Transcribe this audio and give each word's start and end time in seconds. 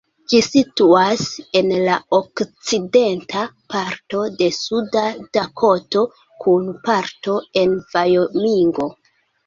Ĝi 0.31 0.37
situas 0.43 1.25
en 1.61 1.69
la 1.89 1.97
okcidenta 2.19 3.45
parto 3.75 4.25
de 4.41 4.49
Suda 4.63 5.07
Dakoto, 5.39 6.07
kun 6.43 6.69
parto 6.93 7.41
en 7.65 7.81
Vajomingo. 7.97 8.95